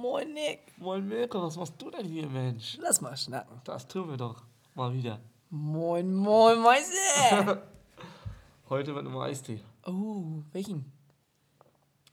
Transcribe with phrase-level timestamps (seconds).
[0.00, 0.60] Moin Nick.
[0.78, 2.78] Moin Mirko, was machst du denn hier, Mensch?
[2.80, 3.60] Lass mal schnacken.
[3.64, 4.44] Das tun wir doch.
[4.76, 5.18] Mal wieder.
[5.50, 7.66] Moin, moin, Meister.
[8.68, 9.60] Heute mit einem Eistee.
[9.86, 10.84] oh, welchen?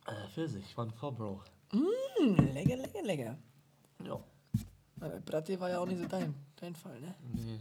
[0.07, 1.43] Äh, Pfirsich, von Fabro.
[1.73, 3.37] Hm, lecker, lecker, lecker.
[4.03, 4.19] Ja.
[4.99, 7.13] Aber Bratte war ja auch nicht so dein, dein Fall, ne?
[7.33, 7.59] Nee.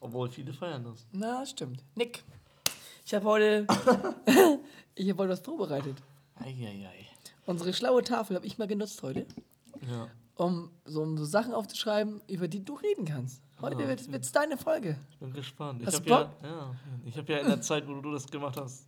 [0.00, 1.06] Obwohl viele feiern das.
[1.12, 1.84] Na, stimmt.
[1.94, 2.24] Nick,
[3.04, 3.66] ich habe heute,
[4.94, 5.98] ich habe heute was vorbereitet.
[6.36, 7.11] Eieiei.
[7.46, 9.26] Unsere schlaue Tafel habe ich mal genutzt heute,
[9.88, 10.08] Ja.
[10.36, 13.42] um so, so Sachen aufzuschreiben, über die du reden kannst.
[13.60, 14.96] Heute Ah, wird es deine Folge.
[15.10, 15.80] Ich bin gespannt.
[15.82, 16.74] Ich Hast habe du ja, ja,
[17.04, 18.86] ich hab ja in der Zeit, wo du das gemacht hast,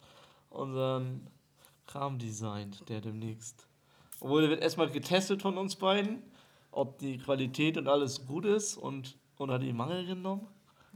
[0.51, 1.27] unseren
[1.87, 3.67] Kram designt, der demnächst.
[4.21, 6.23] Obwohl, der wird erstmal getestet von uns beiden,
[6.73, 10.47] ob die Qualität und alles gut ist und unter die Mangel genommen.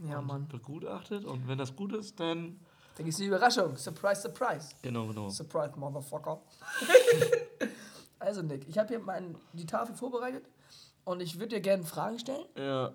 [0.09, 0.49] Ja, und Mann.
[0.49, 1.25] Begutachtet.
[1.25, 2.59] Und wenn das gut ist, dann.
[2.97, 3.77] Da gibt es die Überraschung.
[3.77, 4.71] Surprise, surprise.
[4.83, 5.29] Genau, genau.
[5.29, 6.41] Surprise, Motherfucker.
[8.19, 10.45] also, Nick, ich habe hier mein, die Tafel vorbereitet
[11.05, 12.93] und ich würde dir gerne Fragen stellen Ja,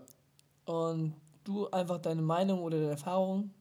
[0.66, 3.52] und du einfach deine Meinung oder deine Erfahrung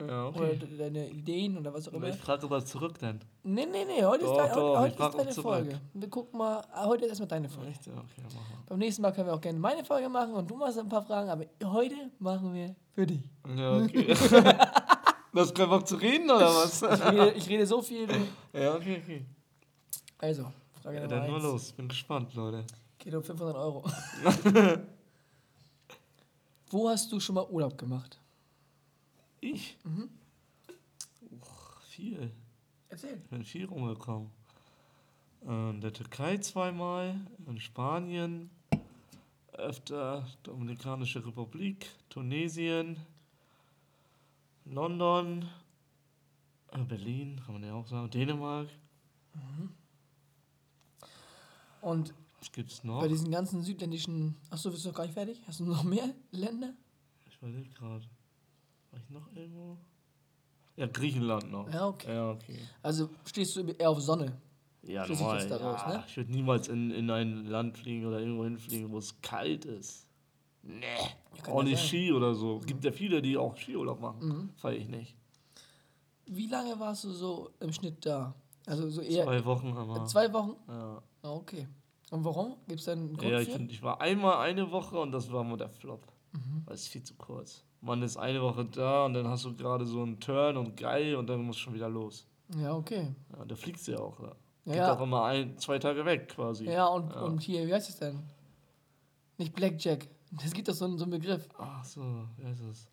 [0.00, 0.56] ja, oder okay.
[0.56, 2.08] de- deine Ideen oder was auch immer.
[2.08, 3.18] ich frage aber zurück dann.
[3.42, 5.42] Nee, nee, nee, heute Doch, ist, dein, doch, heute ist deine auch zurück.
[5.44, 5.80] Folge.
[5.94, 7.70] Wir gucken mal, ah, heute ist erstmal deine Folge.
[7.70, 7.88] Echt?
[7.88, 10.78] Okay, machen Beim nächsten Mal können wir auch gerne meine Folge machen und du machst
[10.78, 13.22] ein paar Fragen, aber heute machen wir für dich.
[13.44, 13.56] wir.
[13.56, 14.14] Ja, okay.
[15.34, 16.80] das kein Bock zu reden oder was?
[16.82, 18.06] Ich rede, ich rede so viel.
[18.52, 19.24] ja, okay, okay.
[20.18, 20.44] Also,
[20.88, 21.42] Frage Ja, dann eins.
[21.42, 21.72] los.
[21.72, 22.64] Bin gespannt, Leute.
[22.98, 23.84] Geht um 500 Euro.
[26.70, 28.18] Wo hast du schon mal Urlaub gemacht?
[29.40, 29.76] Ich?
[31.30, 32.30] Uch, viel.
[32.88, 33.20] Erzähl.
[33.22, 34.30] Ich bin viel rumgekommen.
[35.42, 38.50] In der Türkei zweimal, in Spanien,
[39.52, 42.96] öfter Dominikanische Republik, Tunesien,
[44.64, 45.48] London,
[46.72, 48.68] äh, Berlin, kann man ja auch sagen, Dänemark.
[51.80, 53.00] Und Was gibt's noch?
[53.00, 54.36] bei diesen ganzen südländischen.
[54.50, 55.40] Achso, bist du noch gar nicht fertig?
[55.46, 56.74] Hast du noch mehr Länder?
[57.26, 58.04] Ich überlege gerade.
[58.90, 59.76] War ich noch irgendwo?
[60.76, 61.68] Ja, Griechenland noch.
[61.72, 62.14] Ja, okay.
[62.14, 62.58] Ja, okay.
[62.82, 64.32] Also stehst du eher auf Sonne.
[64.82, 65.48] Ja, Schließe ich normal.
[65.48, 66.04] daraus, ja, ne?
[66.06, 70.06] Ich würde niemals in, in ein Land fliegen oder irgendwo hinfliegen, wo es kalt ist.
[70.62, 70.80] Nee.
[71.42, 71.86] kann auch ja nicht sein.
[71.88, 72.60] Ski oder so.
[72.60, 74.26] Gibt ja viele, die auch Skiurlaub machen.
[74.28, 74.50] Mhm.
[74.56, 75.16] Feier ich nicht.
[76.26, 78.34] Wie lange warst du so im Schnitt da?
[78.66, 80.04] Also so eher Zwei Wochen haben wir.
[80.06, 80.54] zwei Wochen?
[80.68, 81.66] Ja, Ah, okay.
[82.10, 82.56] Und warum?
[82.66, 85.30] Gibt es da einen Grund ja ich, find, ich war einmal eine Woche und das
[85.30, 86.06] war mal der Flop.
[86.32, 86.62] Mhm.
[86.64, 87.64] Weil es ist viel zu kurz.
[87.80, 91.14] Man ist eine Woche da und dann hast du gerade so einen Turn und geil
[91.16, 92.26] und dann musst du schon wieder los.
[92.56, 93.14] Ja, okay.
[93.36, 94.18] Ja, da fliegst du ja auch.
[94.20, 94.32] Ja.
[94.64, 96.64] Ja, Geht auch immer ein, zwei Tage weg quasi.
[96.66, 97.22] Ja, und, Ja.
[97.22, 98.22] und hier, wie heißt es denn?
[99.38, 100.08] Nicht Blackjack.
[100.44, 101.48] Es gibt doch so einen, so einen Begriff.
[101.56, 102.02] Ach so,
[102.36, 102.88] wie heißt es?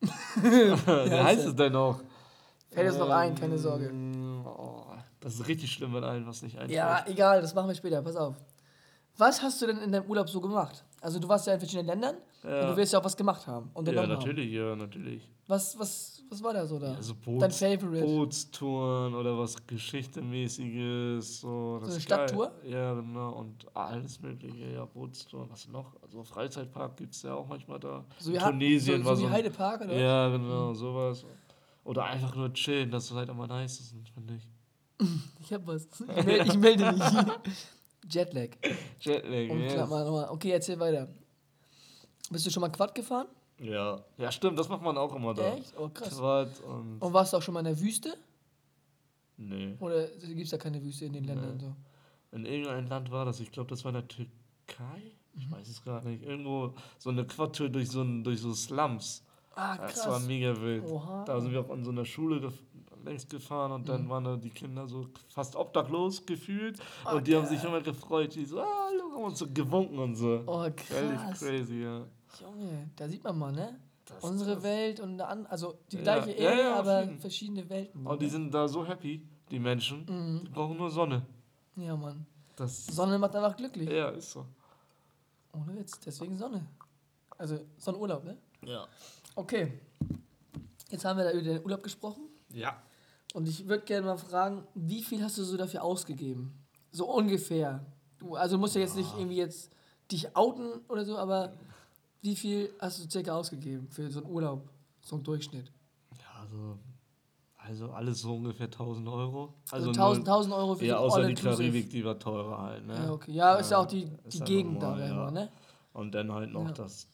[0.36, 2.02] Wie Wie heißt es denn noch?
[2.70, 3.86] Fällt es noch ein, keine Sorge.
[3.88, 4.84] Ähm, Oh,
[5.20, 6.70] das ist richtig schlimm, wenn einem was nicht einfällt.
[6.76, 8.36] Ja, egal, das machen wir später, pass auf.
[9.18, 10.84] Was hast du denn in deinem Urlaub so gemacht?
[11.02, 12.70] Also du warst ja in verschiedenen Ländern und Ja.
[12.70, 13.66] du wirst ja auch was gemacht haben.
[13.74, 14.18] ja unternommen haben.
[14.18, 15.28] natürlich, ja, natürlich.
[15.46, 16.94] Was, was, was war da so da?
[16.94, 18.04] Also Dein Boots, Favorite?
[18.06, 21.40] Bootstouren oder was Geschichtemäßiges.
[21.40, 22.00] So, das eine.
[22.00, 22.52] Stadttour?
[22.64, 23.32] Ja, genau.
[23.32, 24.72] Und alles Mögliche.
[24.72, 25.50] Ja, Bootstouren.
[25.50, 25.96] Was noch?
[26.02, 28.04] Also Freizeitpark gibt es ja auch manchmal da.
[28.18, 29.26] So Tunesien so, war so so.
[29.26, 29.98] wie ein- Heidepark oder?
[29.98, 31.24] Ja, genau, sowas.
[31.84, 34.48] Oder einfach nur chillen, das ist halt am nicesten, finde ich.
[35.40, 35.88] Ich hab was.
[36.00, 37.02] Ich melde, ich melde mich.
[38.14, 38.48] Jetlag.
[39.00, 39.76] Jetlag, Und yes.
[39.76, 40.28] nochmal.
[40.30, 41.08] Okay, erzähl weiter.
[42.30, 43.26] Bist du schon mal Quad gefahren?
[43.58, 44.02] Ja.
[44.16, 45.54] ja, stimmt, das macht man auch immer da.
[45.54, 45.74] Echt?
[45.78, 46.16] Oh, krass.
[46.16, 46.98] Quad und.
[46.98, 48.14] Und warst du auch schon mal in der Wüste?
[49.36, 49.74] Nee.
[49.80, 51.58] Oder gibt es da keine Wüste in den Ländern?
[51.58, 51.74] So?
[52.32, 53.40] In irgendein Land war das.
[53.40, 55.12] Ich glaube, das war in der Türkei.
[55.34, 55.52] Ich Mhm.
[55.52, 56.22] weiß es gerade nicht.
[56.24, 59.24] Irgendwo so eine Quadtour durch so, durch so Slums.
[59.60, 60.08] Ah, Das krass.
[60.08, 60.84] war mega wild.
[60.84, 61.24] Oha.
[61.24, 62.54] Da sind wir auch in so einer Schule gef
[63.04, 63.86] längst gefahren und Mhm.
[63.86, 66.78] dann waren da die Kinder so fast obdachlos gefühlt.
[67.10, 68.34] und die haben sich immer gefreut.
[68.34, 70.42] Die so, ah, hallo, haben uns so gewunken und so.
[70.46, 71.38] Oh, Völlig krass.
[71.40, 72.04] crazy, ja.
[72.40, 73.80] Junge, da sieht man mal, ne?
[74.04, 74.62] Das Unsere krass.
[74.64, 78.06] Welt und eine an, also die Ja, gleiche ja, Erde, ja, auf aber verschiedene Welten.
[78.06, 80.04] Und die sind da so happy, die Menschen.
[80.06, 80.44] Mhm.
[80.44, 81.22] Die brauchen nur Sonne.
[81.76, 82.26] Ja, Mann.
[82.56, 83.88] Das, Sonne macht einfach glücklich.
[83.88, 84.44] ja, ist so.
[85.54, 86.66] Ohne Witz, deswegen Sonne.
[87.38, 88.36] Also Sonnenurlaub, ne?
[88.64, 88.86] Ja.
[89.34, 89.80] Okay.
[90.90, 92.22] Jetzt haben wir da über den Urlaub gesprochen.
[92.52, 92.82] Ja.
[93.34, 96.52] Und ich würde gerne mal fragen, wie viel hast du so dafür ausgegeben?
[96.90, 97.84] So ungefähr.
[98.18, 99.70] Du, also musst ja jetzt nicht irgendwie jetzt
[100.10, 101.52] dich outen oder so, aber
[102.22, 104.68] wie viel hast du circa ausgegeben für so einen Urlaub?
[105.00, 105.70] So einen Durchschnitt.
[106.18, 106.78] Ja, also,
[107.56, 109.54] also alles so ungefähr 1000 Euro.
[109.70, 111.34] Also, nur- 1000, 1000 Euro für Ja, so außer die.
[111.34, 112.94] Karibik, die war teurer halt, ne?
[112.94, 113.32] Ja, okay.
[113.32, 115.30] Ja, ist ja auch die, die Gegend da normal, immer, ja.
[115.30, 115.48] ne?
[115.92, 116.72] Und dann halt noch Ja.
[116.72, 117.08] das,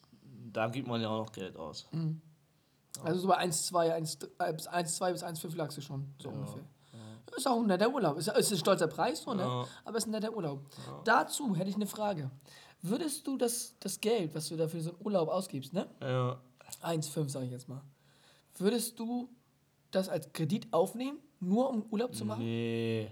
[0.53, 1.87] da gibt man ja auch noch Geld aus.
[3.03, 6.35] Also so bei 1, 2, 1, 1, 2 bis 1,5 lagst du schon, so Ja.
[6.35, 6.63] ungefähr.
[7.35, 8.17] Ist auch ein netter Urlaub.
[8.17, 9.43] Ist, ist ein stolzer Preis, so, ne?
[9.43, 9.67] Ja.
[9.85, 10.65] aber ist ein netter Urlaub.
[11.03, 12.31] Dazu hätte ich eine Frage.
[12.81, 15.87] Würdest du das, das Geld, was du da für so einen Urlaub ausgibst, ne?
[16.01, 16.39] Ja.
[16.81, 17.81] 1,5 sage ich jetzt mal.
[18.57, 19.29] Würdest du
[19.91, 22.43] das als Kredit aufnehmen, nur um Urlaub zu machen?
[22.43, 23.11] Nee.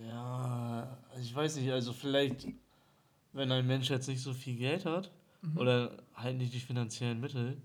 [0.00, 2.48] Ja, ich weiß nicht, also vielleicht,
[3.32, 5.10] wenn ein Mensch jetzt nicht so viel Geld hat
[5.56, 7.56] oder halt nicht die finanziellen Mittel,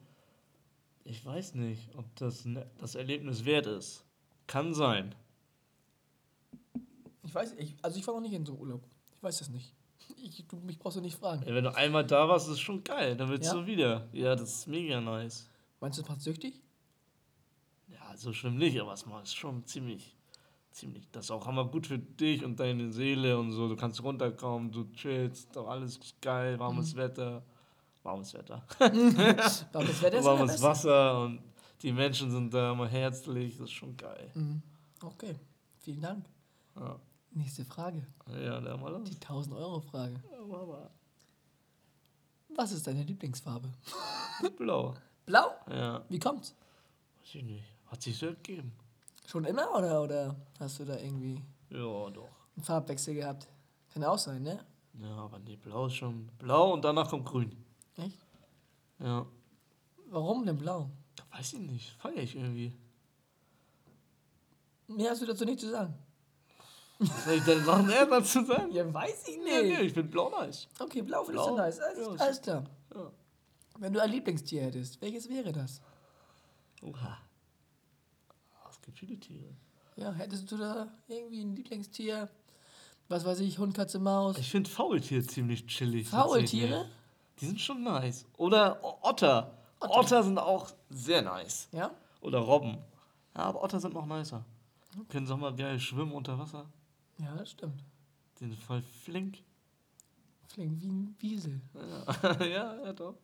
[1.04, 4.04] ich weiß nicht, ob das ne- das Erlebnis wert ist.
[4.48, 5.13] Kann sein.
[7.24, 8.83] Ich weiß, ich, also ich war noch nicht in so einem Urlaub.
[9.18, 9.74] Ich weiß das nicht.
[10.24, 11.44] Ich, du, mich brauchst du nicht fragen.
[11.48, 13.16] Ja, wenn du einmal da warst, ist es schon geil.
[13.16, 13.54] Dann willst Ja?
[13.60, 14.07] du wieder.
[14.12, 15.48] Ja, das ist mega nice.
[15.80, 16.60] Meinst du, das macht süchtig?
[17.88, 20.16] Ja, so schlimm nicht, aber es macht schon ziemlich,
[20.72, 21.07] ziemlich.
[21.12, 23.68] Das ist auch hammer gut für dich und deine Seele und so.
[23.68, 27.44] Du kannst runterkommen, du chillst, doch alles ist geil, warmes Wetter.
[28.06, 28.63] Warmes Wetter.
[28.78, 30.62] Warum das Wetter ist warmes.
[30.62, 31.42] Wasser und
[31.81, 33.57] die Menschen sind da immer herzlich.
[33.57, 34.30] Das ist schon geil.
[34.36, 34.62] Mhm.
[35.04, 35.36] Okay,
[35.80, 36.25] vielen Dank.
[36.75, 37.00] Ja,
[37.31, 38.06] Nächste Frage.
[38.31, 39.10] ja da mal los.
[39.10, 40.22] Die 1000 Euro Frage.
[40.31, 40.90] Ja, Mama.
[42.56, 43.69] Was ist deine Lieblingsfarbe?
[44.58, 44.94] Blau.
[45.25, 45.48] Blau?
[45.69, 46.56] Ja, Wie kommt's?
[47.22, 47.63] weiß ich nicht.
[47.88, 48.72] Hat sich so gegeben.
[49.28, 52.30] Schon immer oder, oder hast du da irgendwie Ja, doch.
[52.56, 53.48] einen Farbwechsel gehabt?
[53.94, 54.63] Kann auch sein, ne?
[55.01, 56.30] Ja, aber nee, blau ist schon.
[56.38, 57.51] Blau und danach kommt grün.
[57.97, 58.18] Echt?
[59.00, 59.25] Ja.
[60.07, 60.89] Warum denn blau?
[61.31, 61.92] Weiß ich nicht.
[62.00, 62.74] Feier ich irgendwie.
[64.88, 65.94] Mehr hast du dazu nicht zu sagen.
[67.00, 68.71] Was soll ich denn noch mehr dazu sagen?
[68.71, 70.68] Ja, weiß ich Nee, nee, ich bin blau nice.
[70.80, 71.65] Okay, blau findest du Blau?
[71.65, 71.80] nice.
[71.80, 72.63] Alles, Ja, alles klar.
[72.94, 73.12] Ja.
[73.80, 75.81] Wenn du ein Lieblingstier hättest, welches wäre das?
[76.81, 77.18] Oha.
[78.69, 79.53] Es gibt viele Tiere.
[79.98, 82.30] Ja, hättest du da irgendwie ein Lieblingstier?
[83.09, 84.38] Was weiß ich, Hund, Katze, Maus?
[84.38, 86.07] Ich finde Faultiere ziemlich chillig.
[86.07, 86.69] Faultiere?
[86.69, 87.05] tatsächlich.
[87.40, 88.26] Die sind schon nice.
[88.38, 89.52] Oder O- Otter.
[89.80, 90.24] Otter.
[90.24, 91.68] sind auch sehr nice.
[91.72, 91.92] Ja?
[92.22, 92.78] Oder Robben.
[93.36, 94.44] Ja, aber Otter sind noch nicer.
[95.10, 96.66] Können Sommer geil schwimmen unter Wasser.
[97.18, 97.84] Ja, das stimmt.
[98.40, 99.40] Die sind voll flink.
[100.50, 101.62] Klingt wie ein Wiesel.
[101.74, 103.16] Ja, ja, ja, doch.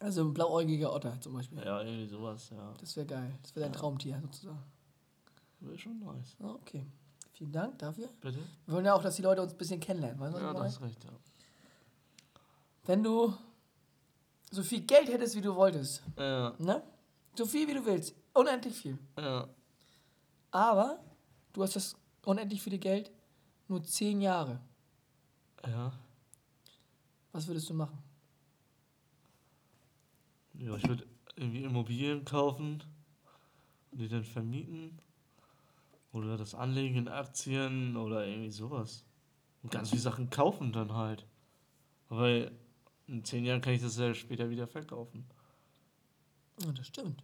[0.00, 1.58] Also ein blauäugiger Otter zum Beispiel.
[1.58, 2.72] Ja, irgendwie sowas, ja.
[2.80, 3.34] Das wäre geil.
[3.42, 4.62] Das wäre dein Traumtier sozusagen.
[5.60, 6.36] Wäre schon nice.
[6.40, 6.86] Ah, Okay.
[7.32, 8.08] Vielen Dank dafür.
[8.20, 8.38] Bitte?
[8.66, 10.18] Wir wollen ja auch, dass die Leute uns ein bisschen kennenlernen.
[10.18, 10.64] Weißt du, Ja, meine?
[10.64, 11.10] hast recht, ja.
[12.88, 13.34] Wenn du
[14.50, 16.82] so viel Geld hättest, wie du wolltest, Ja, ne?
[17.34, 18.14] So viel, wie du willst.
[18.32, 18.98] Unendlich viel.
[19.18, 19.46] ja.
[20.50, 20.98] Aber
[21.52, 21.94] du hast das
[22.24, 23.10] unendlich viele Geld
[23.68, 24.58] nur zehn Jahre.
[25.66, 25.92] Ja.
[27.32, 27.98] Was würdest du machen?
[30.54, 31.06] Ja, ich würde
[31.36, 32.82] irgendwie Immobilien kaufen
[33.90, 34.98] und die dann vermieten.
[36.12, 39.04] Oder das Anlegen in Aktien oder irgendwie sowas.
[39.62, 41.26] Und ganz viele Sachen kaufen dann halt.
[42.08, 42.50] Weil
[43.08, 45.24] in zehn Jahren kann ich das ja später wieder verkaufen.
[46.62, 47.22] Ja, das stimmt.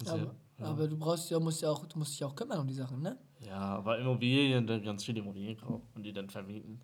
[0.00, 0.64] Ist Aber, ja, ja.
[0.66, 2.74] aber du brauchst ja, musst ja auch, du musst dich ja auch kümmern um die
[2.74, 3.18] Sachen, ne?
[3.40, 6.80] ja, aber Immobilien, dann ganz viele Immobilien kaufen und die dann vermieten.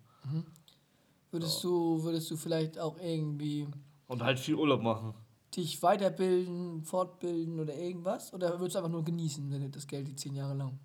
[1.31, 3.67] Würdest du, würdest du vielleicht auch irgendwie
[4.07, 5.13] Und halt viel Urlaub machen.
[5.55, 8.33] dich weiterbilden, fortbilden oder irgendwas?
[8.33, 10.79] Oder würdest du einfach nur genießen, wenn du das Geld die zehn Jahre lang?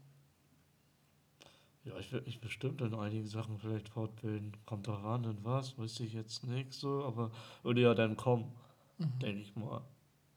[1.84, 4.52] Ja, ich will mich bestimmt in einigen Sachen vielleicht fortbilden.
[4.66, 7.30] Kommt drauf an, in was, wüsste ich jetzt nicht so, aber
[7.62, 8.52] würde ja dann kommen,
[9.22, 9.82] denke ich mal.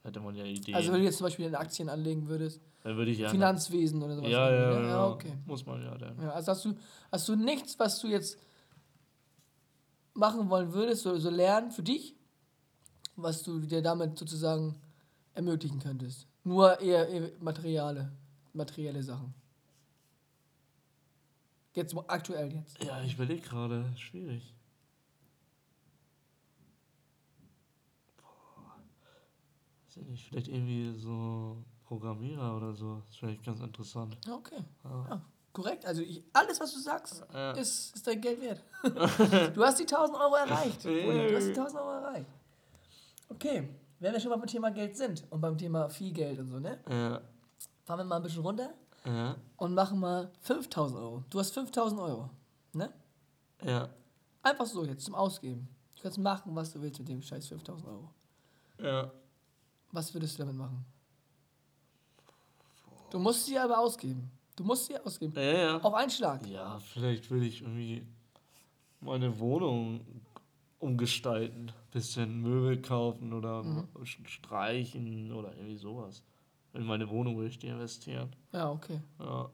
[0.04, 0.72] Hätte man ja Ideen.
[0.72, 0.76] Mhm.
[0.76, 3.30] Also wenn du jetzt zum Beispiel in Aktien anlegen würdest, dann würde ich ja.
[3.30, 4.30] Finanzwesen oder sowas.
[4.30, 4.88] ja, ja, irgendwie, ja, ne?
[4.88, 5.38] ja, okay.
[5.46, 6.22] Muss man ja dann.
[6.22, 6.76] Ja, also hast du,
[7.12, 8.38] hast du nichts, was du jetzt
[10.14, 12.16] machen wollen würdest, so, so lernen für dich,
[13.16, 14.76] was du dir damit sozusagen
[15.34, 16.28] ermöglichen könntest?
[16.44, 18.12] Nur eher, eher materielle,
[18.54, 19.34] materielle Sachen.
[21.74, 22.84] Jetzt aktuell jetzt.
[22.84, 23.86] Ja, ich überlege gerade.
[23.98, 24.54] Schwierig.
[28.18, 28.76] Boah.
[29.88, 32.98] Weiß ich nicht, vielleicht irgendwie so Programmierer oder so.
[32.98, 34.18] Das ist vielleicht ganz interessant.
[34.26, 34.64] Ja, Okay.
[34.84, 35.06] Ja.
[35.10, 35.86] Ja, korrekt.
[35.86, 37.52] Also ich, alles, was du sagst, Ja.
[37.54, 38.64] ist, ist dein Geld wert.
[39.56, 40.84] du hast die 1000 Euro erreicht.
[40.86, 42.30] Du hast die 1000 Euro erreicht.
[43.30, 43.70] Okay.
[44.00, 46.60] Wenn wir schon mal beim Thema Geld sind und beim Thema viel Geld und so,
[46.60, 46.80] ne?
[46.90, 47.22] Ja.
[47.86, 48.74] Fahren wir mal ein bisschen runter
[49.06, 49.36] Ja.
[49.58, 51.24] und machen mal 5000 Euro.
[51.30, 52.30] Du hast 5000 Euro,
[52.72, 52.94] ne?
[53.62, 53.90] Ja.
[54.42, 55.68] Einfach so jetzt zum Ausgeben.
[55.96, 58.10] Du kannst machen, was du willst mit dem scheiß 5000 Euro.
[58.80, 59.12] Ja.
[59.92, 60.86] Was würdest du damit machen?
[63.10, 64.32] Du musst sie aber ausgeben.
[64.56, 65.34] Du musst sie ausgeben.
[65.36, 65.78] Ja, ja.
[65.80, 66.46] Auf einen Schlag.
[66.48, 68.06] Ja, vielleicht würde ich irgendwie
[69.02, 70.02] meine Wohnung
[70.80, 71.72] umgestalten.
[71.92, 73.64] Bisschen Möbel kaufen oder
[74.04, 76.24] streichen oder irgendwie sowas.
[76.74, 78.36] In meine Wohnung die investieren.
[78.52, 79.00] Ja, okay.
[79.20, 79.50] Ja.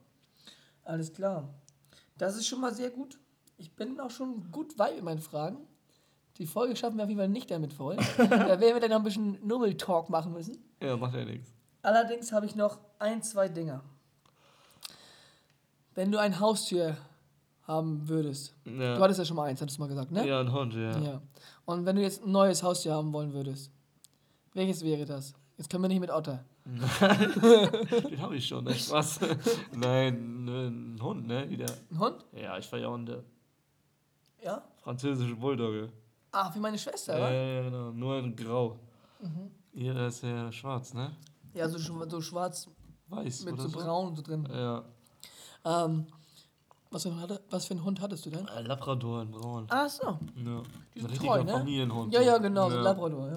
[0.85, 1.47] Alles klar.
[2.17, 3.19] Das ist schon mal sehr gut.
[3.57, 5.57] Ich bin auch schon gut weit mit meinen Fragen.
[6.37, 7.97] Die Folge schaffen wir auf jeden Fall nicht damit voll.
[8.17, 10.57] da werden wir dann noch ein bisschen Nubbel-Talk machen müssen.
[10.81, 11.51] Ja, macht ja nichts.
[11.81, 13.83] Allerdings habe ich noch ein, zwei Dinger.
[15.95, 16.97] Wenn du ein Haustier
[17.67, 18.95] haben würdest, Ja.
[18.95, 20.25] du hattest ja schon mal eins, hattest du mal gesagt, ne?
[20.25, 20.97] Ja, ein Hund, ja.
[20.97, 21.21] Ja.
[21.65, 23.71] Und wenn du jetzt ein neues Haustier haben wollen würdest,
[24.53, 25.33] welches wäre das?
[25.57, 26.43] Jetzt können wir nicht mit Otter.
[28.09, 28.73] Den habe ich schon, ne?
[28.75, 29.19] Spaß.
[29.75, 31.49] Nein, ein Hund, ne?
[31.49, 31.65] Wieder.
[31.91, 32.25] Ein Hund?
[32.33, 33.23] Ja, ich war ja Hunde.
[34.43, 34.61] Ja.
[34.83, 35.91] Französische Bulldogge.
[36.31, 37.33] Ach, wie meine Schwester, Ja, oder?
[37.33, 37.91] ja, genau.
[37.91, 38.79] Nur in Grau.
[39.19, 39.51] Mhm.
[39.73, 41.15] Ihre ist ja schwarz, ne?
[41.53, 42.69] Ja, so, so schwarz
[43.07, 43.79] Weiß mit so so.
[43.79, 44.47] braun so drin.
[44.51, 44.83] Ja.
[45.65, 46.05] Ähm,
[46.91, 48.47] was, für ein, was für einen Hund hattest du denn?
[48.49, 49.65] Ein Labrador in braun.
[49.69, 50.05] Ach so.
[50.05, 50.19] Ja.
[50.35, 50.63] Die Ein
[50.95, 51.51] sind richtiger treu, ne?
[51.51, 52.13] Familienhund.
[52.13, 52.25] Ja, so.
[52.27, 52.89] ja, genau, so ein ja.
[52.89, 53.31] Labrador,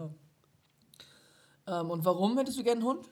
[1.66, 1.80] ja.
[1.80, 3.08] Ähm, und warum hättest du gerne einen Hund?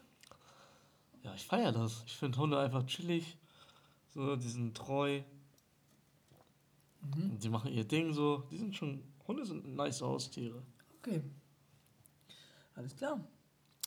[1.22, 2.02] Ja, ich feiere das.
[2.06, 3.36] Ich finde Hunde einfach chillig.
[4.14, 5.20] So, die sind treu.
[7.02, 7.38] Mhm.
[7.38, 8.44] Die machen ihr Ding so.
[8.50, 9.02] Die sind schon.
[9.26, 10.62] Hunde sind nice Haustiere.
[10.98, 11.22] Okay.
[12.74, 13.20] Alles klar.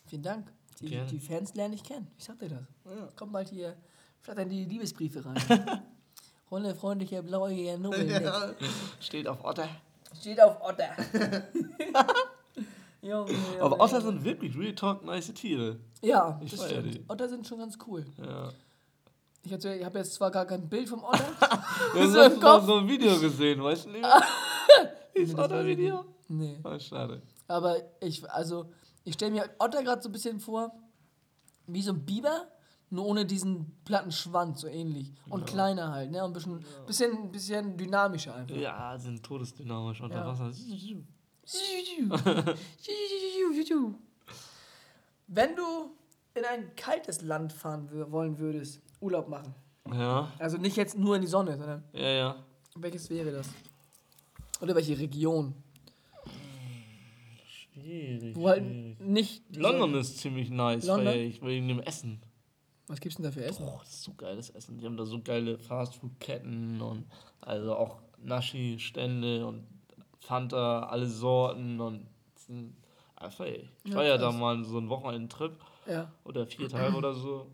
[0.08, 0.54] Vielen Dank.
[0.80, 1.10] Die, Gerne.
[1.10, 2.08] die Fans lernen dich kennen.
[2.18, 2.64] Ich sag dir das.
[2.86, 3.08] Ja.
[3.16, 3.76] Kommt bald hier,
[4.22, 5.38] flattern die Liebesbriefe rein.
[6.52, 8.56] Hundefreundlicher, blauäugiger Nubbel.
[9.00, 9.68] Steht auf Otter.
[10.20, 10.96] Steht auf Otter.
[13.02, 15.80] Junge, Junge, Aber Otter sind wirklich Real Talk nice Tiere.
[16.04, 16.96] Ja, Ich das stimmt.
[16.96, 17.06] die.
[17.08, 18.06] Otter sind schon ganz cool.
[18.18, 18.52] Ja.
[19.46, 21.20] Ich, habe jetzt zwar gar kein Bild vom Otter.
[21.94, 22.66] Wir So haben im so, Kopf.
[22.66, 24.06] so ein Video gesehen, weißt du nicht?
[25.16, 26.06] Ich Otter-Video?
[26.28, 26.60] nee.
[26.64, 27.22] Ah, schade.
[27.48, 28.72] Aber ich, also,
[29.04, 30.72] ich stelle mir Otter gerade so ein bisschen vor,
[31.68, 32.48] wie so ein Biber,
[32.90, 35.14] nur ohne diesen platten Schwanz, so ähnlich.
[35.30, 36.24] Und kleiner halt, ne?
[36.26, 38.56] Und ein bisschen, bisschen, bisschen dynamischer einfach.
[38.56, 40.28] Ja, sind todesdynamisch unter Ja.
[40.28, 40.52] Wasser.
[45.36, 45.90] Wenn du
[46.36, 49.56] in ein kaltes Land fahren wollen würdest, Urlaub machen.
[49.92, 52.46] Ja, Also nicht jetzt nur in die Sonne, sondern ja, ja.
[52.76, 53.50] welches wäre das?
[54.62, 55.56] Oder welche Region?
[57.46, 58.36] Schwierig.
[58.36, 59.00] Wo halt schwierig.
[59.00, 59.56] nicht.
[59.56, 61.08] London ist ziemlich nice, London?
[61.08, 62.22] feier ich, wegen dem Essen.
[62.88, 63.66] Was gibt's denn da für Essen?
[63.66, 64.78] Boah, das ist so geiles Essen.
[64.78, 67.06] Die haben da so geile Fastfood-Ketten und
[67.42, 69.66] also auch Naschi-Stände und
[70.20, 72.08] Fanta, alle Sorten und
[73.24, 73.70] einfach, ey.
[73.84, 74.36] Ich Ja, war ja da krass.
[74.40, 75.54] mal so einen Wochenendtrip
[75.88, 76.12] Ja.
[76.24, 77.48] oder vier Tage oder so.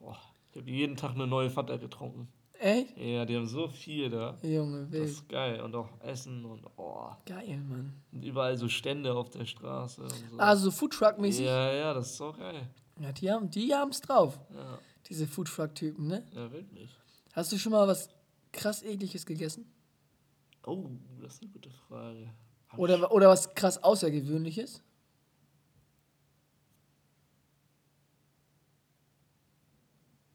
[0.00, 0.18] Boah,
[0.52, 2.28] ich habe jeden Tag eine neue Fanta getrunken.
[2.58, 2.96] Echt?
[2.98, 4.36] Ja, die haben so viel da.
[4.42, 5.04] Junge, Das wild.
[5.08, 5.60] ist geil.
[5.62, 7.08] Und auch Essen und oh.
[7.24, 7.94] Geil, Mann.
[8.12, 10.36] Und überall so Stände auf der Straße und so.
[10.38, 11.46] Also Foodtruck-mäßig?
[11.46, 12.68] ja, ja, das ist so geil.
[12.98, 14.38] Ja, die haben die haben's drauf.
[14.54, 16.22] Ja, Diese Foodtruck-Typen, ne?
[16.34, 16.90] ja, wirklich.
[17.32, 18.10] Hast du schon mal was
[18.52, 19.64] krass ekliges gegessen?
[20.66, 20.90] Oh,
[21.22, 22.30] das ist eine gute Frage.
[22.68, 24.82] Hab Oder, oder was krass Außergewöhnliches?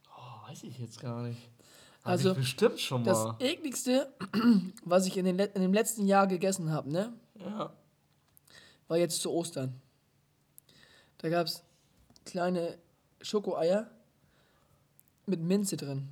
[0.10, 1.40] Oh, weiß ich jetzt gar nicht.
[2.04, 3.36] Hab Also, bestimmt schon Das mal.
[3.40, 4.14] ekligste,
[4.86, 7.14] was ich in, den, in dem letzten Jahr gegessen habe, ne?
[7.40, 7.74] Ja.
[8.88, 9.82] War jetzt zu Ostern.
[11.18, 11.64] Da gab es
[12.26, 12.78] kleine
[13.22, 13.90] Schokoeier
[15.26, 16.10] mit Minze drin.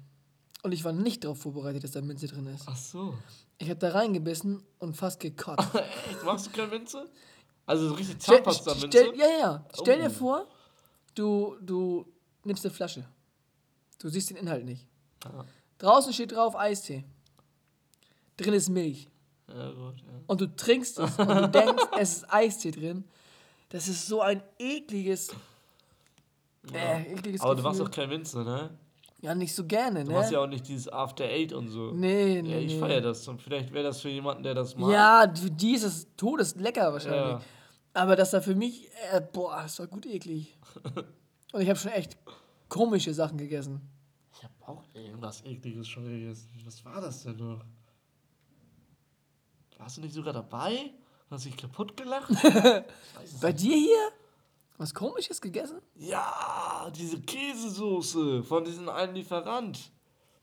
[0.63, 2.63] Und ich war nicht darauf vorbereitet, dass da Minze drin ist.
[2.67, 3.13] Ach so.
[3.59, 5.67] Ich habe da reingebissen und fast gekotzt.
[6.25, 7.09] Magst du keine Minze?
[7.65, 9.15] Also so richtig Zahnpasta-Minze?
[9.15, 9.65] ja, ja.
[9.79, 10.13] Stell dir Oh.
[10.13, 10.47] vor,
[11.15, 12.05] du, du
[12.43, 13.05] nimmst eine Flasche.
[14.00, 14.88] Du siehst den Inhalt nicht.
[15.23, 15.45] Ja.
[15.77, 17.03] Draußen steht drauf Eistee.
[18.38, 19.09] Drin ist Milch.
[19.47, 19.95] ja, gut.
[20.00, 20.13] Ja.
[20.27, 23.03] Und du trinkst es und du denkst, es ist Eistee drin.
[23.69, 25.29] Das ist so ein ekliges,
[26.73, 27.89] äh, ekliges Aber du machst Gefühl.
[27.91, 28.69] doch keine Minze, ne?
[29.21, 30.17] Ja, nicht so gerne, Du ne?
[30.17, 31.91] machst ja auch nicht dieses After Eight und so.
[31.91, 32.79] nee, Ja, nee, ich nee.
[32.79, 33.25] feiere das.
[33.27, 34.91] Und vielleicht wäre das für jemanden, der das mag.
[34.91, 37.21] Ja, für die ist es todeslecker wahrscheinlich.
[37.21, 37.41] Ja.
[37.93, 40.57] Aber das war für mich, äh, boah, das war gut eklig.
[41.53, 42.17] Und ich habe schon echt
[42.70, 43.82] komische Sachen gegessen.
[44.36, 46.50] Ich habe auch irgendwas Ekliges schon gegessen.
[46.65, 47.63] Was war das denn noch?
[49.77, 50.91] Warst du nicht sogar dabei?
[51.29, 52.29] Hast dich kaputt gelacht?
[53.41, 53.62] Bei nicht.
[53.62, 54.10] dir hier?
[54.77, 55.79] Was komisches gegessen?
[55.96, 59.91] Ja, diese Käsesoße von diesem einen Lieferant.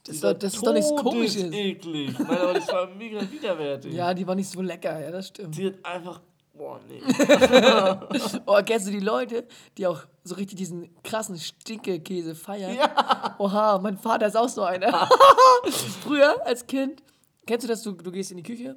[0.04, 1.52] Das, ist doch, das ist doch nichts komisches.
[1.52, 2.18] eklig.
[2.18, 3.92] Nein, aber das war mega widerwärtig.
[3.92, 5.56] Ja, die war nicht so lecker, ja, das stimmt.
[5.56, 6.20] Die hat einfach.
[6.54, 7.00] Boah, nee.
[8.46, 9.46] Oh, kennst du die Leute,
[9.76, 12.74] die auch so richtig diesen krassen Stinkekäse feiern?
[12.74, 13.36] Ja.
[13.38, 15.08] Oha, mein Vater ist auch so einer.
[16.02, 17.02] Früher als Kind,
[17.46, 18.76] kennst du das, du, du gehst in die Küche,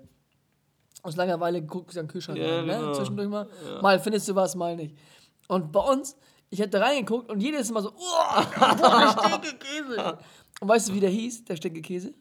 [1.02, 2.78] aus Langeweile guckst du an den Kühlschrank Ja, rein, ne?
[2.78, 2.94] genau.
[2.94, 3.48] zwischendurch mal.
[3.82, 4.96] Mal findest du was, mal nicht.
[5.50, 6.16] Und bei uns,
[6.50, 10.18] ich da reingeguckt und jedes Mal so, oh, der Stinkekäse.
[10.62, 12.14] Und weißt du, wie der hieß, der Stinkekäse?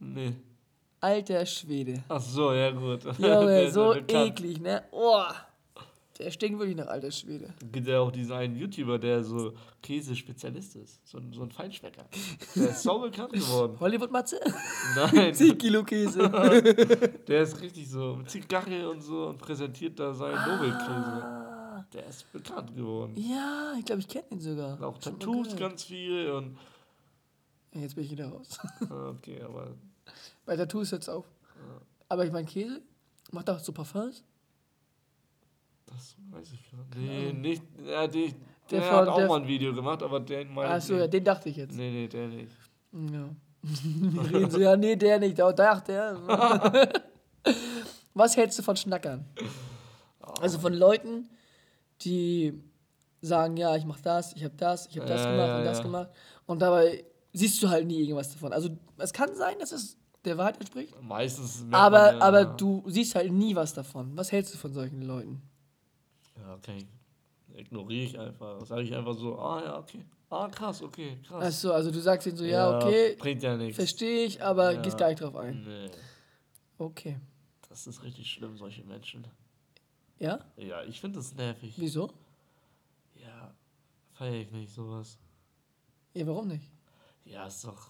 [0.00, 0.34] Nee.
[1.00, 2.02] Alter Schwede.
[2.08, 3.02] Ach so, ja gut.
[3.16, 4.10] So ja bekannt.
[4.40, 4.82] eklig, ne?
[4.90, 5.22] Oh,
[6.20, 7.52] der stinkt wirklich nach alter Schwede.
[7.72, 11.00] gibt ja auch diesen einen YouTuber, der so Käsespezialist ist.
[11.08, 12.04] So ein, so ein Feinschmecker.
[12.54, 13.78] Der ist so bekannt geworden.
[13.80, 14.38] Hollywood-Matze?
[14.96, 16.28] Nein, 10 Kilo Käse.
[17.28, 21.24] der ist richtig so mit Zigarre und so und präsentiert da seinen Nobelkäse.
[21.24, 23.14] Ah, der ist bekannt geworden.
[23.16, 24.74] Ja, ich glaube, ich kenne ihn sogar.
[24.82, 26.56] Auch Schon Tattoos ganz viel und.
[27.72, 28.58] Ja, Jetzt bin ich wieder raus.
[28.90, 29.68] Ah, Okay, aber.
[30.44, 31.24] Bei Tattoos hört's auf.
[32.08, 32.82] Aber ich meine, Käse
[33.30, 34.24] macht auch so Parfums.
[35.90, 36.96] Das weiß ich gar nicht.
[36.96, 37.62] Nee, nicht.
[37.86, 38.34] Ja, die,
[38.70, 40.72] Der der, hat auch der- mal ein Video gemacht, aber der meinte.
[40.74, 41.76] Achso, ja, den dachte ich jetzt.
[41.76, 42.52] Nee, nee, der nicht.
[42.92, 43.28] Ja.
[43.62, 46.88] Wir reden so, ja, nee, der nicht, aber dachte er.
[48.14, 49.24] Was hältst du von Schnackern?
[50.40, 51.28] Also von Leuten,
[52.02, 52.54] die
[53.20, 55.64] sagen, ja, ich mach das, ich hab das, ich hab das Ja, gemacht ja, und
[55.64, 55.84] das ja.
[55.84, 56.08] gemacht.
[56.46, 58.52] Und dabei siehst du halt nie irgendwas davon.
[58.52, 61.64] Also es kann sein, dass es der Wahrheit entspricht, Meistens.
[61.70, 64.16] aber, man aber du siehst halt nie was davon.
[64.16, 65.40] Was hältst du von solchen Leuten?
[66.40, 66.86] Ja, okay.
[67.54, 68.64] Ignoriere ich einfach.
[68.64, 70.04] Sage ich einfach so, ah ja, okay.
[70.30, 71.44] Ah, krass, okay, krass.
[71.44, 73.74] Achso, also du sagst ihnen so, ja, okay, Bringt ja nichts.
[73.76, 74.80] verstehe ich, aber Ja.
[74.82, 75.64] gehst gar nicht drauf ein.
[75.64, 75.90] Nee,
[76.78, 77.18] Okay.
[77.68, 79.26] das ist richtig schlimm, solche Menschen.
[80.20, 80.38] Ja?
[80.56, 81.74] Ja, ich finde das nervig.
[81.76, 82.10] Wieso?
[83.16, 83.52] Ja,
[84.12, 85.18] feiere ich nicht sowas.
[86.14, 86.70] Ja, warum nicht?
[87.24, 87.88] Ja, ist doch,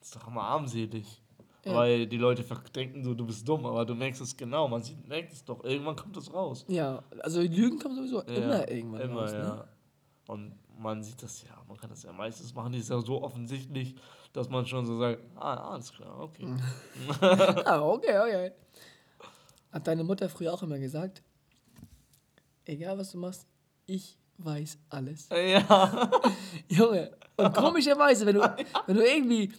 [0.00, 1.22] ist doch immer armselig.
[1.66, 1.74] Ja.
[1.74, 2.44] Weil die Leute
[2.74, 4.68] denken so, du bist dumm, aber du merkst es genau.
[4.68, 5.64] Man sieht, merkt es doch.
[5.64, 6.64] Irgendwann kommt es raus.
[6.68, 9.38] Ja, also Lügen kommen sowieso Ja, immer irgendwann immer, raus, ja.
[9.38, 9.68] ne?
[10.28, 13.20] Und man sieht das ja, man kann das ja meistens machen, die ist ja so
[13.20, 13.96] offensichtlich,
[14.32, 16.44] dass man schon so sagt, ah, alles klar, okay.
[16.44, 16.60] Mhm.
[17.20, 18.52] Ah, okay, okay.
[19.72, 21.22] Hat deine Mutter früher auch immer gesagt,
[22.64, 23.46] egal was du machst,
[23.86, 25.28] ich weiß alles.
[25.30, 26.10] Ja,
[26.68, 28.56] Junge, und komischerweise, wenn du,
[28.86, 29.52] wenn du irgendwie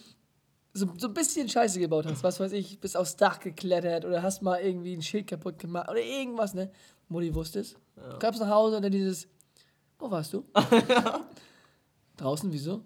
[0.77, 4.21] so, so ein bisschen Scheiße gebaut hast, was weiß ich, bist aufs Dach geklettert oder
[4.21, 6.71] hast mal irgendwie ein Schild kaputt gemacht oder irgendwas, ne?
[7.09, 7.75] Mutti wusste es.
[7.95, 9.27] Du kamst nach Hause und dann dieses,
[9.97, 10.45] wo warst du?
[12.17, 12.81] Draußen, wieso?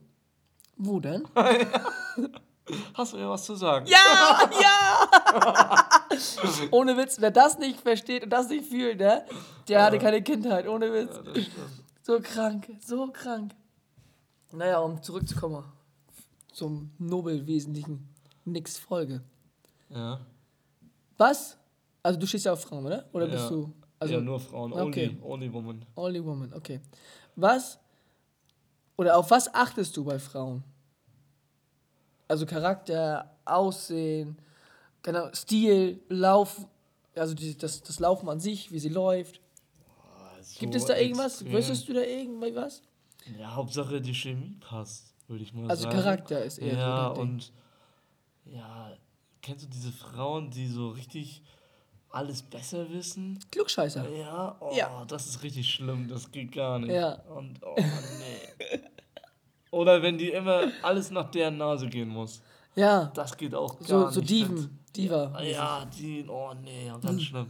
[0.77, 1.27] Wo denn?
[2.93, 3.85] hast du mir was zu sagen?
[3.87, 6.09] Ja, ja!
[6.71, 9.25] Ohne Witz, wer das nicht versteht und das nicht fühlt, ne?
[9.67, 11.19] Der hatte keine Kindheit, ohne Witz.
[11.35, 11.43] Ja.
[12.03, 13.53] So krank, so krank.
[14.51, 15.63] Naja, um zurückzukommen
[16.51, 18.07] zum Nobelwesentlichen.
[18.45, 19.21] Nix Folge.
[19.89, 20.19] Ja.
[21.17, 21.57] Was?
[22.03, 23.05] Also du stehst ja auf Frauen, oder?
[23.13, 23.49] Oder bist ja.
[23.49, 23.73] du?
[23.99, 25.15] Also ja, nur Frauen, okay.
[25.21, 25.85] only, only woman.
[25.95, 26.79] only woman, okay.
[27.35, 27.77] Was?
[28.97, 30.63] Oder auf was achtest du bei Frauen?
[32.27, 34.37] Also Charakter, Aussehen,
[35.03, 36.65] genau, Stil, Lauf,
[37.13, 39.39] also die, das, das Laufen an sich, wie sie läuft.
[40.57, 41.41] Gibt So es da irgendwas?
[41.41, 41.53] extrem.
[41.53, 42.81] Wüsstest du da irgendwie was?
[43.37, 45.95] Ja, Hauptsache die Chemie passt, würde ich mal Also sagen.
[45.95, 47.51] Charakter ist eher Ja, so und
[48.45, 48.91] ja,
[49.41, 51.41] kennst du diese Frauen, die so richtig
[52.11, 53.39] alles besser wissen?
[53.51, 54.07] Klugscheißer.
[54.09, 55.03] Ja, oh, Ja.
[55.07, 56.91] das ist richtig schlimm, das geht gar nicht.
[56.91, 57.13] Ja.
[57.35, 58.79] Und oh nee.
[59.71, 62.41] Oder wenn die immer alles nach deren Nase gehen muss.
[62.75, 64.13] Ja, Das geht auch gar so, nicht.
[64.13, 65.41] so Diven, Diva.
[65.41, 67.47] Ja, die, oh nee, ganz schlimm.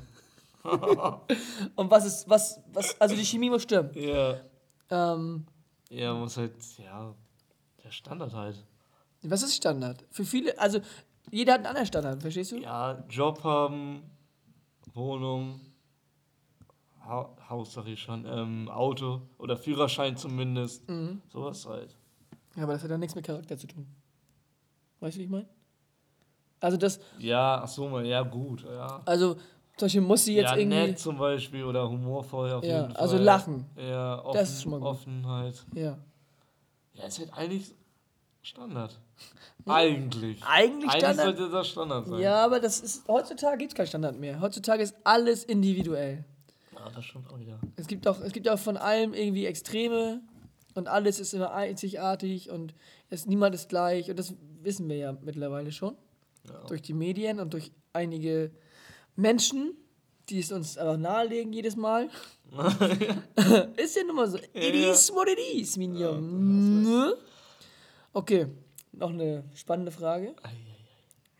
[1.75, 3.89] Und was ist, was, was, also die Chemie muss stimmen.
[3.95, 4.35] Ja.
[4.91, 5.45] Ähm,
[5.89, 7.13] Ja, muss halt, ja,
[7.83, 8.63] der Standard halt.
[9.23, 10.03] was ist Standard?
[10.09, 10.79] Für viele, also
[11.29, 12.57] jeder hat einen anderen Standard, verstehst du?
[12.57, 14.03] Ja, Job haben,
[14.93, 15.59] Wohnung,
[17.05, 20.87] ha Haus sag ich schon, ähm, Auto oder Führerschein zumindest.
[20.89, 21.21] Mhm.
[21.29, 21.95] Sowas halt.
[22.55, 23.87] Ja, aber das hat ja nichts mit Charakter zu tun.
[24.99, 25.47] Weißt du, wie ich meine?
[26.59, 29.01] Also das, Ja, ach so mal, ja gut, ja.
[29.05, 29.33] also
[29.77, 32.91] zum Beispiel muss sie jetzt ja, irgendwie, nett zum Beispiel oder humorvoll auf Ja, jeden
[32.93, 33.01] Fall.
[33.01, 33.65] also lachen.
[33.75, 34.89] Ja, offen, Das ist schon mal gut.
[34.89, 35.65] Offenheit.
[35.73, 35.97] ja.
[37.01, 37.73] Ja, ist halt eigentlich
[38.43, 38.99] Standard.
[39.65, 40.43] Eigentlich.
[40.43, 41.37] Eigentlich Standard.
[41.37, 42.19] sollte das Standard sein.
[42.19, 44.39] Ja, aber das ist, heutzutage gibt es keinen Standard mehr.
[44.39, 46.25] Heutzutage ist alles individuell.
[46.73, 47.59] Ja, das stimmt auch wieder.
[47.75, 50.21] Es gibt auch, es gibt auch von allem irgendwie Extreme
[50.73, 52.73] und alles ist immer einzigartig und
[53.09, 55.95] es, niemand ist gleich und das wissen wir ja mittlerweile schon.
[56.47, 56.63] Ja.
[56.67, 58.51] Durch die Medien und durch einige
[59.15, 59.75] Menschen,
[60.31, 62.09] die es uns aber nahelegen jedes Mal.
[63.77, 64.37] ist ja nun mal so.
[64.37, 64.91] It Ja.
[64.91, 66.83] is what it is, Minion.
[66.83, 67.13] Ne?
[68.13, 68.47] Okay,
[68.93, 70.33] noch eine spannende Frage.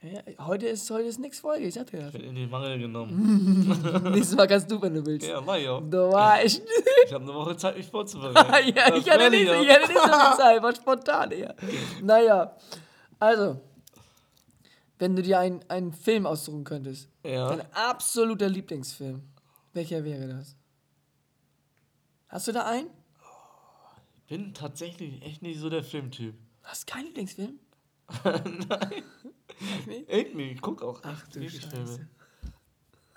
[0.04, 2.10] Ja, heute ist heute ist nix Folge, ich Ich ja.
[2.10, 4.01] bin in die Mangel genommen.
[4.12, 5.27] Nächstes Mal kannst du, wenn du willst.
[5.27, 5.80] ja, war ja.
[5.80, 6.62] Du weißt.
[7.06, 8.73] Ich habe eine Woche Zeit, mich vorzubereiten.
[8.75, 9.62] ja, Das ich hatte, nicht, ja.
[9.62, 11.56] ich hatte nicht so viel Zeit, war spontan eher.
[12.01, 12.56] Naja,
[13.19, 13.58] also,
[15.02, 17.50] wenn du dir einen, einen Film aussuchen könntest, Ja.
[17.50, 19.24] dein absoluter Lieblingsfilm,
[19.74, 20.56] welcher wäre das?
[22.30, 22.88] Hast du da einen?
[24.28, 26.36] bin tatsächlich echt nicht so der Filmtyp.
[26.64, 27.60] Hast du keinen Lieblingsfilm?
[30.08, 32.08] Echt nicht, ich guck auch Ach du Scheiße.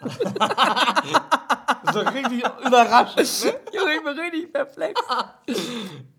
[0.00, 0.08] War
[2.14, 3.60] richtig überraschend, ne?
[3.78, 5.00] Junge, ich bin richtig perplex.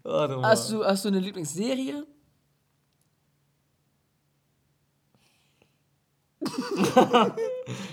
[0.03, 0.49] Warte mal.
[0.49, 2.05] Hast du, hast du eine Lieblingsserie?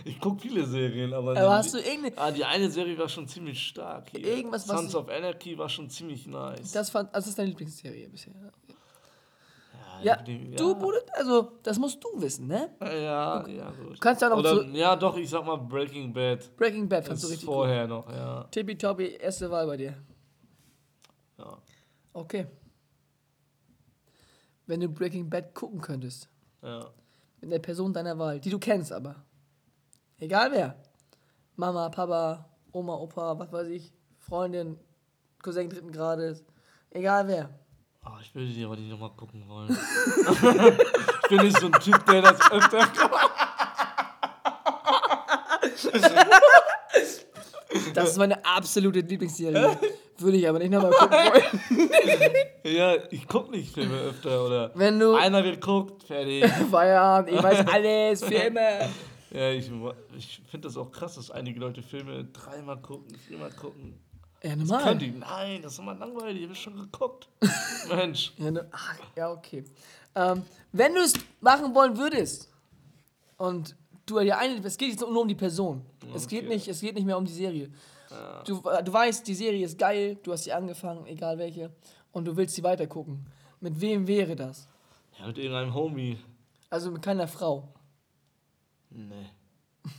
[0.05, 1.31] Ich gucke viele Serien, aber.
[1.31, 2.17] Aber hast du irgendeine.
[2.19, 4.11] Ah, die eine Serie war schon ziemlich stark.
[4.11, 4.21] Hier.
[4.27, 6.73] Irgendwas, was Sons of Anarchy war schon ziemlich nice.
[6.73, 8.33] Das, fand, also das ist deine Lieblingsserie bisher.
[8.35, 8.75] Okay.
[10.05, 12.71] ja, Ja, die- du, Bruder, also, das musst du wissen, ne?
[12.81, 13.95] Ja, ja, gut.
[13.97, 16.55] Du kannst ja noch Oder, ja, doch, ich sag mal Breaking Bad.
[16.57, 17.55] Breaking Bad fandst du richtig gut.
[17.55, 18.45] vorher noch, ja.
[18.51, 19.95] Tippitoppi, erste Wahl bei dir.
[21.39, 21.59] ja.
[22.13, 22.47] Okay.
[24.67, 26.29] Wenn du Breaking Bad gucken könntest,
[26.63, 26.91] Ja.
[27.43, 29.17] Mit einer Person deiner Wahl, die du kennst aber.
[30.19, 30.77] Egal wer.
[31.57, 34.79] Mama, Papa, Oma, Opa, was weiß ich, Freundin,
[35.43, 36.45] Cousin dritten Grades.
[36.91, 37.51] Egal wer.
[38.03, 39.71] Ah, ich würde die aber nicht nochmal gucken wollen.
[39.71, 42.79] ich bin nicht so ein Typ, der das öfter
[47.95, 49.79] Das ist meine absolute Lieblingsserie.
[50.23, 51.91] Würde ich aber nicht nochmal gucken wollen.
[52.65, 54.71] Ja, ich guck nicht Filme öfter oder.
[54.75, 56.45] Wenn du Einer wird guckt, fertig.
[56.71, 58.61] Feierabend, ich weiß alles, für immer.
[59.33, 59.71] Ja, ich,
[60.17, 63.99] ich finde das auch krass, dass einige Leute Filme dreimal gucken, viermal gucken.
[64.45, 64.83] Ja, Das normal.
[64.85, 65.15] könnte ich.
[65.17, 67.29] Nein, das ist immer langweilig, ich habe schon geguckt.
[67.89, 68.33] Mensch.
[68.39, 69.65] Ja, ne, ach, ja okay.
[70.15, 72.49] Ähm, wenn du es machen wollen würdest
[73.39, 73.75] und
[74.07, 75.85] du ja eine, es geht jetzt nur um die Person.
[76.15, 76.55] Es, geht Okay.
[76.55, 77.71] nicht, es geht nicht mehr um die Serie.
[78.45, 81.71] Du, du weißt, die Serie ist geil, du hast sie angefangen, egal welche,
[82.13, 83.27] und du willst sie weitergucken.
[83.61, 84.67] Mit wem wäre das?
[85.19, 86.19] Ja, mit irgendeinem Homie.
[86.71, 87.69] Also mit keiner Frau.
[88.91, 89.31] Nee,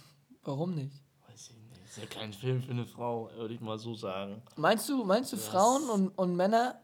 [0.44, 0.94] Warum nicht?
[1.30, 1.86] weiß ich nicht.
[1.86, 4.42] Ist ja kein Film für eine Frau, würde ich mal so sagen.
[4.56, 6.80] Meinst du, meinst du, Das- Frauen und, und Männer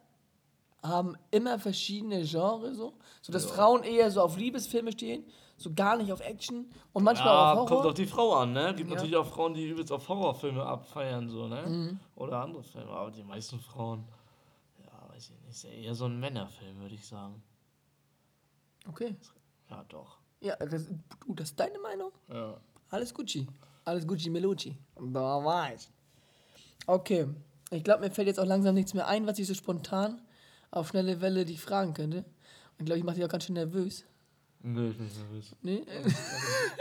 [0.84, 2.94] haben immer verschiedene Genres so?
[3.22, 3.52] So dass Ja.
[3.52, 5.26] Frauen eher so auf Liebesfilme stehen,
[5.58, 7.88] so gar nicht auf Action und manchmal Ja, auch auf kommt Horror?
[7.90, 8.74] auf die Frau an, ne?
[8.76, 8.96] Gibt Ja.
[8.96, 11.68] natürlich auch Frauen, die übelst auf Horrorfilme abfeiern, so, ne?
[11.68, 12.00] Mhm.
[12.16, 14.06] Oder andere Filme, aber die meisten Frauen,
[14.86, 17.44] ja, weiß ich nicht, ist ja eher so ein Männerfilm, würde ich sagen.
[18.88, 19.16] Okay.
[19.70, 20.18] Ja, doch.
[20.40, 22.12] Ja, das, du, das ist deine Meinung?
[22.32, 22.56] Ja.
[22.90, 23.46] Alles Gucci.
[23.84, 24.78] Alles Gucci Melucci.
[24.96, 25.90] War ich.
[26.88, 27.28] Okay.
[27.72, 30.22] Ich glaube, mir fällt jetzt auch langsam nichts mehr ein, was ich so spontan
[30.72, 32.18] auf schnelle Welle dich fragen könnte.
[32.20, 32.26] Und
[32.80, 34.06] ich glaube, ich mache dich auch ganz schön nervös.
[34.62, 35.56] Nee, ich bin nicht nervös.
[35.62, 35.84] Nee?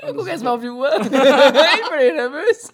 [0.17, 0.91] Guck erst mal auf die Uhr.
[1.01, 2.73] ich bin nicht nervös.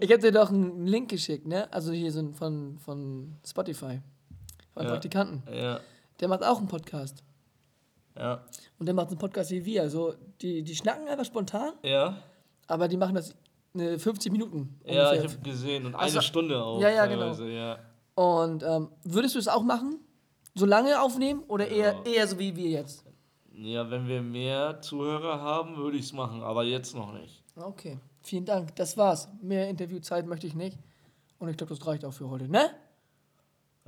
[0.00, 1.72] ich habe dir doch einen Link geschickt, ne?
[1.72, 4.00] Also hier so ein von, von Spotify.
[4.74, 4.90] Von Ja.
[4.90, 5.42] Praktikanten.
[5.54, 5.80] Ja,
[6.20, 7.22] Der macht auch einen Podcast.
[8.16, 8.44] ja,
[8.78, 9.82] Und der macht einen Podcast wie wir.
[9.82, 12.16] Also die, die schnacken einfach spontan, ja.
[12.66, 13.34] aber die machen das
[13.74, 15.38] eine 50 Minuten Ja, ich ungefähr.
[15.38, 16.80] habe gesehen und Also- eine Stunde auch.
[16.80, 17.22] Ja, ja, genau.
[17.22, 17.78] teilweise, ja.
[18.14, 19.98] Und ähm, würdest du es auch machen?
[20.54, 22.12] So lange aufnehmen oder eher, Ja.
[22.12, 23.04] eher so wie wir jetzt?
[23.54, 27.42] Ja, wenn wir mehr Zuhörer haben, würde ich es machen, aber jetzt noch nicht.
[27.56, 28.74] Okay, vielen Dank.
[28.76, 29.28] Das war's.
[29.40, 30.78] Mehr Interviewzeit möchte ich nicht.
[31.38, 32.70] Und ich glaube, das reicht auch für heute, ne?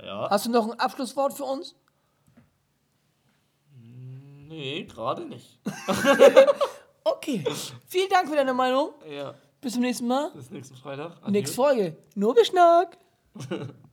[0.01, 0.29] Ja.
[0.29, 1.75] Hast du noch ein Abschlusswort für uns?
[4.47, 5.59] Nee, gerade nicht.
[7.07, 7.43] Okay.
[7.85, 8.89] Vielen Dank für deine Meinung.
[9.07, 10.29] Ja, Bis zum nächsten Mal.
[10.35, 11.27] bis nächsten Freitag.
[11.27, 11.55] Nächste.
[11.55, 11.97] Folge.
[12.13, 12.99] Nur Beschnack.